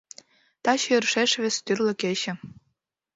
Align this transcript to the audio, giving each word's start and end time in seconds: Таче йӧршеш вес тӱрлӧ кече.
Таче 0.63 0.87
йӧршеш 0.91 1.31
вес 1.41 1.55
тӱрлӧ 1.65 1.93
кече. 2.01 2.33